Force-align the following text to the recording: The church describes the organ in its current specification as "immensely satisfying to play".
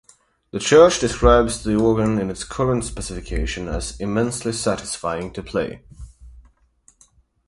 The 0.49 0.57
church 0.57 0.99
describes 0.99 1.63
the 1.63 1.75
organ 1.75 2.17
in 2.17 2.31
its 2.31 2.43
current 2.43 2.83
specification 2.85 3.67
as 3.67 3.99
"immensely 3.99 4.51
satisfying 4.51 5.31
to 5.33 5.43
play". 5.43 5.83